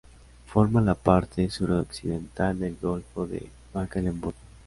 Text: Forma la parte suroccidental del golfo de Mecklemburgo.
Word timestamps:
Forma 0.47 0.81
la 0.81 0.95
parte 0.95 1.47
suroccidental 1.51 2.57
del 2.57 2.75
golfo 2.81 3.27
de 3.27 3.51
Mecklemburgo. 3.75 4.39